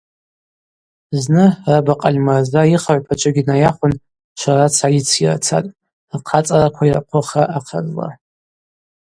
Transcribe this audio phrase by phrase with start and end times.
[1.21, 3.93] Зны раба Къальмырза йыхыгӏвпачвагьи найахвын
[4.39, 5.73] шварацра йыцйырцатӏ,
[6.19, 8.07] рхъацӏараква йырхъвыхра ахъазла.